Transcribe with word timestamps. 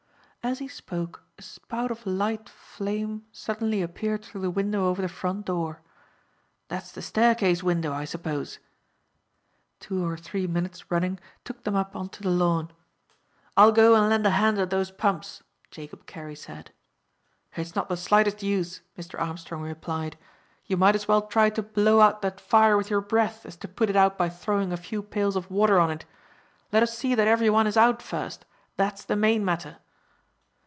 As 0.43 0.57
he 0.57 0.67
spoke 0.67 1.21
a 1.37 1.43
spout 1.43 1.91
of 1.91 2.03
light 2.03 2.49
flame 2.49 3.27
suddenly 3.31 3.83
appeared 3.83 4.25
through 4.25 4.41
the 4.41 4.49
window 4.49 4.85
over 4.87 4.99
the 5.03 5.07
front 5.07 5.45
door. 5.45 5.83
"That's 6.67 6.91
the 6.91 7.03
staircase 7.03 7.61
window, 7.61 7.93
I 7.93 8.05
suppose." 8.05 8.57
Two 9.79 10.03
or 10.03 10.17
three 10.17 10.47
minutes' 10.47 10.89
running 10.89 11.19
took 11.43 11.63
them 11.63 11.75
up 11.75 11.95
on 11.95 12.09
to 12.09 12.23
the 12.23 12.31
lawn. 12.31 12.71
"I 13.55 13.65
will 13.65 13.71
go 13.71 13.93
and 13.93 14.09
lend 14.09 14.25
a 14.25 14.31
hand 14.31 14.57
at 14.57 14.71
those 14.71 14.89
pumps," 14.89 15.43
Jacob 15.69 16.07
Carey 16.07 16.35
said. 16.35 16.71
"It's 17.55 17.75
not 17.75 17.87
the 17.87 17.95
slightest 17.95 18.41
use," 18.41 18.81
Mr. 18.97 19.21
Armstrong 19.21 19.61
replied. 19.61 20.17
"You 20.65 20.75
might 20.75 20.95
as 20.95 21.07
well 21.07 21.21
try 21.21 21.51
to 21.51 21.61
blow 21.61 22.01
out 22.01 22.23
that 22.23 22.41
fire 22.41 22.77
with 22.77 22.89
your 22.89 23.01
breath 23.01 23.45
as 23.45 23.55
to 23.57 23.67
put 23.67 23.91
it 23.91 23.95
out 23.95 24.17
by 24.17 24.27
throwing 24.29 24.73
a 24.73 24.77
few 24.77 25.03
pails 25.03 25.35
of 25.35 25.51
water 25.51 25.79
on 25.79 25.91
it. 25.91 26.03
Let 26.71 26.81
us 26.81 26.97
see 26.97 27.13
that 27.13 27.27
every 27.27 27.51
one 27.51 27.67
is 27.67 27.77
out 27.77 28.01
first; 28.01 28.45
that's 28.75 29.05
the 29.05 29.15
main 29.15 29.45
matter." 29.45 29.77